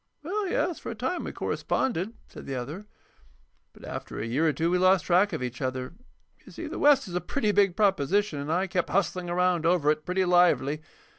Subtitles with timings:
[0.23, 2.87] "Well, yes, for a time we corresponded," said the other.
[3.71, 5.93] "But after a year or two we lost track of each other.
[6.43, 9.91] You see, the West is a pretty big proposition, and I kept hustling around over
[9.91, 10.81] it pretty lively.